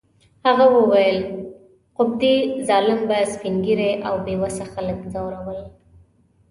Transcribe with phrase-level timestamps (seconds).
[0.45, 1.19] هغه وویل:
[1.97, 2.33] قبطي
[2.69, 5.59] ظالم به سپین ږیري او بې وسه خلک ځورول.